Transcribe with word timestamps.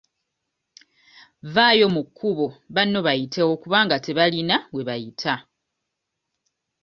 Vvaayo 1.53 1.87
mu 1.95 2.01
kkubo 2.07 2.45
banno 2.75 2.99
bayitewo 3.05 3.53
kubanga 3.63 3.95
tebalina 4.05 4.55
we 4.73 4.81
bayita. 4.87 5.33